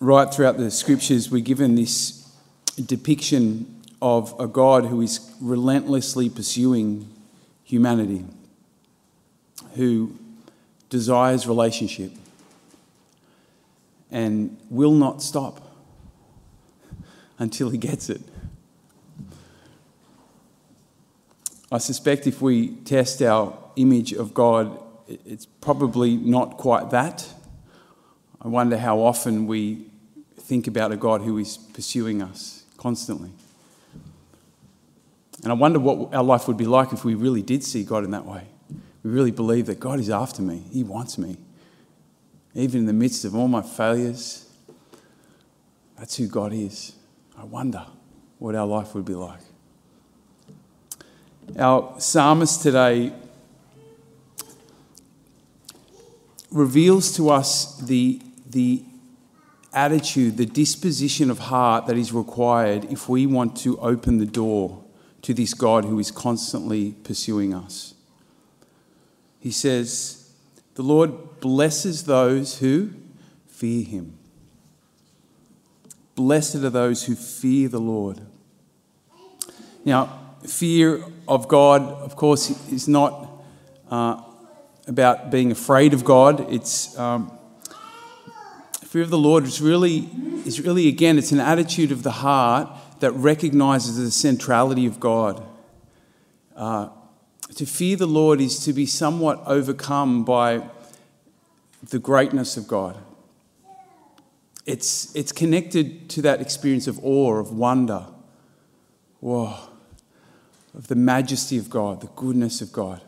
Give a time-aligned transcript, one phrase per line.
[0.00, 2.26] right throughout the scriptures, we're given this
[2.86, 7.06] depiction of a God who is relentlessly pursuing
[7.64, 8.24] humanity,
[9.74, 10.16] who
[10.88, 12.12] desires relationship
[14.10, 15.60] and will not stop
[17.38, 18.22] until he gets it.
[21.70, 24.76] I suspect if we test our image of God,
[25.06, 27.28] it's probably not quite that.
[28.40, 29.89] I wonder how often we
[30.40, 33.30] think about a God who is pursuing us constantly.
[35.42, 38.04] And I wonder what our life would be like if we really did see God
[38.04, 38.46] in that way.
[39.02, 41.36] We really believe that God is after me, He wants me.
[42.54, 44.50] Even in the midst of all my failures,
[45.98, 46.94] that's who God is.
[47.38, 47.86] I wonder
[48.38, 49.40] what our life would be like.
[51.58, 53.12] Our psalmist today
[56.50, 58.82] reveals to us the, the
[59.72, 64.84] attitude, the disposition of heart that is required if we want to open the door
[65.22, 67.94] to this God who is constantly pursuing us.
[69.38, 70.32] He says,
[70.74, 72.90] The Lord blesses those who
[73.48, 74.18] fear him.
[76.14, 78.20] Blessed are those who fear the Lord.
[79.84, 83.30] Now, fear of God, of course, is not
[83.90, 84.22] uh,
[84.86, 86.52] about being afraid of God.
[86.52, 87.32] It's um,
[88.90, 90.08] fear of the Lord is really,
[90.44, 92.68] is really, again, it's an attitude of the heart
[93.00, 95.42] that recognizes the centrality of God.
[96.54, 96.88] Uh,
[97.54, 100.62] to fear the Lord is to be somewhat overcome by
[101.88, 102.98] the greatness of God.
[104.66, 108.06] It's, it's connected to that experience of awe, of wonder.
[109.20, 109.70] Whoa
[110.74, 113.02] of the majesty of God, the goodness of God.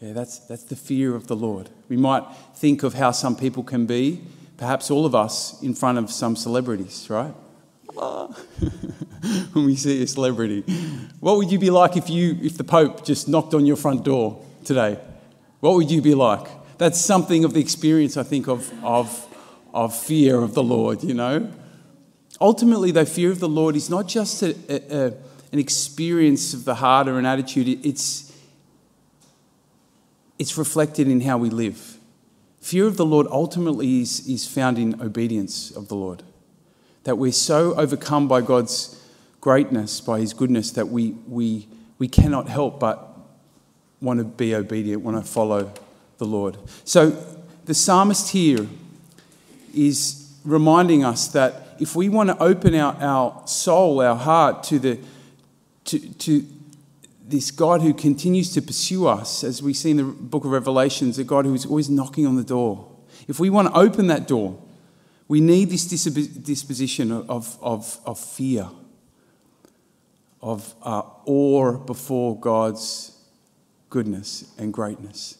[0.00, 1.70] Yeah, that's, that's the fear of the Lord.
[1.88, 2.24] We might
[2.54, 4.22] think of how some people can be,
[4.58, 7.32] perhaps all of us, in front of some celebrities, right?
[9.52, 10.60] when we see a celebrity.
[11.20, 14.04] What would you be like if, you, if the Pope just knocked on your front
[14.04, 14.98] door today?
[15.60, 16.46] What would you be like?
[16.76, 19.26] That's something of the experience, I think, of, of,
[19.72, 21.50] of fear of the Lord, you know?
[22.40, 25.12] Ultimately, though, fear of the Lord is not just a, a, a
[25.52, 28.32] an experience of the heart or an attitude, it's,
[30.38, 31.97] it's reflected in how we live.
[32.60, 36.22] Fear of the Lord ultimately is, is found in obedience of the Lord.
[37.04, 39.02] That we're so overcome by God's
[39.40, 43.16] greatness, by His goodness, that we, we, we cannot help but
[44.00, 45.72] want to be obedient, want to follow
[46.18, 46.58] the Lord.
[46.84, 47.10] So
[47.64, 48.66] the psalmist here
[49.74, 54.78] is reminding us that if we want to open our, our soul, our heart to
[54.78, 54.98] the
[55.84, 56.44] to, to
[57.28, 61.18] this God who continues to pursue us, as we see in the book of Revelations,
[61.18, 62.90] a God who is always knocking on the door.
[63.26, 64.62] If we want to open that door,
[65.28, 68.68] we need this disposition of, of, of fear,
[70.40, 73.14] of uh, awe before God's
[73.90, 75.36] goodness and greatness.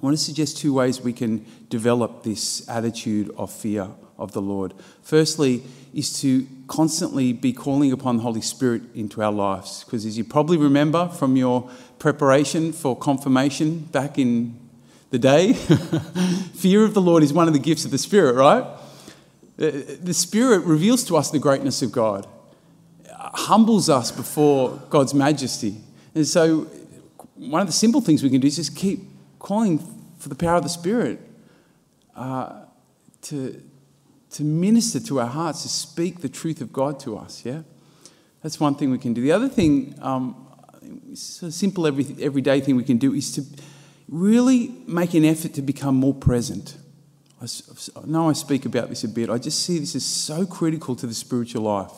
[0.00, 4.40] I want to suggest two ways we can develop this attitude of fear of the
[4.40, 4.72] Lord.
[5.02, 9.82] Firstly, is to constantly be calling upon the Holy Spirit into our lives.
[9.82, 14.56] Because as you probably remember from your preparation for confirmation back in
[15.10, 15.52] the day,
[16.54, 18.64] fear of the Lord is one of the gifts of the Spirit, right?
[19.56, 22.28] The Spirit reveals to us the greatness of God,
[23.08, 25.78] humbles us before God's majesty.
[26.14, 26.68] And so,
[27.34, 29.00] one of the simple things we can do is just keep
[29.38, 29.78] calling
[30.18, 31.20] for the power of the Spirit
[32.16, 32.64] uh,
[33.22, 33.62] to,
[34.30, 37.44] to minister to our hearts, to speak the truth of God to us.
[37.44, 37.62] Yeah?
[38.42, 39.22] That's one thing we can do.
[39.22, 40.46] The other thing, um,
[41.12, 43.44] a simple every, everyday thing we can do is to
[44.08, 46.76] really make an effort to become more present.
[47.40, 47.46] I
[48.04, 49.30] know I speak about this a bit.
[49.30, 51.92] I just see this as so critical to the spiritual life.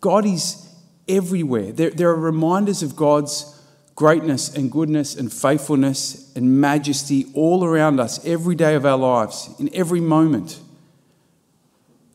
[0.00, 0.68] God is
[1.08, 1.72] everywhere.
[1.72, 3.58] There, there are reminders of God's
[3.94, 9.50] greatness and goodness and faithfulness and majesty all around us every day of our lives,
[9.58, 10.60] in every moment.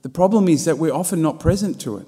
[0.02, 2.08] The problem is that we're often not present to it.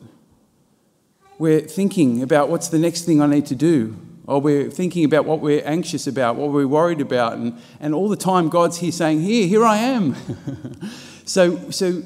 [1.37, 3.97] We're thinking about what's the next thing I need to do,
[4.27, 8.09] or we're thinking about what we're anxious about, what we're worried about, and, and all
[8.09, 10.15] the time God's here saying, Here, here I am.
[11.25, 12.03] so, so,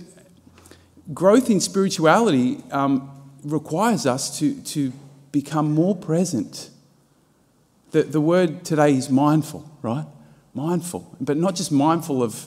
[1.13, 3.11] growth in spirituality um,
[3.43, 4.93] requires us to, to
[5.31, 6.69] become more present.
[7.95, 10.05] The, the word today is mindful, right?
[10.53, 12.45] Mindful, but not just mindful of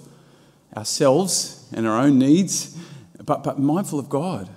[0.76, 2.76] ourselves and our own needs,
[3.24, 4.50] but, but mindful of God.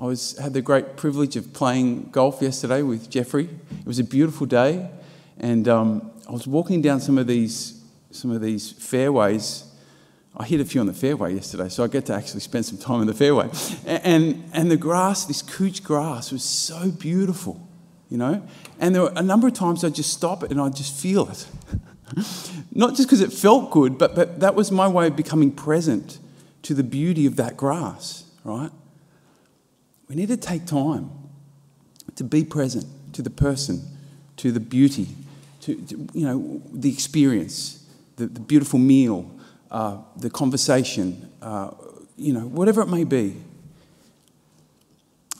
[0.00, 3.48] I was, had the great privilege of playing golf yesterday with Jeffrey.
[3.78, 4.90] It was a beautiful day,
[5.38, 9.70] and um, I was walking down some of these, some of these fairways
[10.36, 12.78] I hit a few on the fairway yesterday, so I get to actually spend some
[12.78, 13.50] time in the fairway.
[13.84, 17.68] And, and the grass, this couch grass, was so beautiful,
[18.10, 18.46] you know?
[18.78, 21.28] And there were a number of times I'd just stop it and I'd just feel
[21.28, 21.46] it.
[22.72, 26.18] Not just because it felt good, but, but that was my way of becoming present
[26.62, 28.70] to the beauty of that grass, right?
[30.08, 31.10] We need to take time
[32.16, 32.84] to be present
[33.14, 33.82] to the person,
[34.38, 35.08] to the beauty,
[35.62, 37.86] to, to you know, the experience,
[38.16, 39.30] the, the beautiful meal,
[39.70, 41.70] uh, the conversation, uh,
[42.16, 43.36] you know, whatever it may be.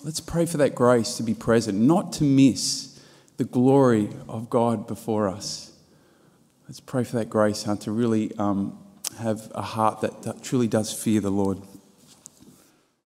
[0.02, 2.99] Let's pray for that grace to be present, not to miss
[3.37, 5.73] the glory of God before us.
[6.67, 8.79] Let's pray for that grace, huh, to really um,
[9.19, 11.61] have a heart that, that truly does fear the Lord.